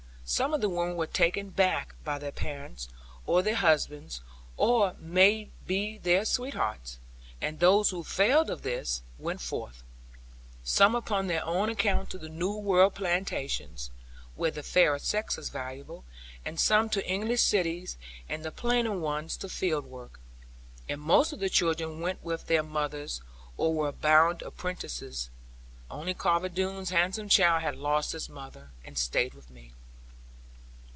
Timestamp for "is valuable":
15.37-16.05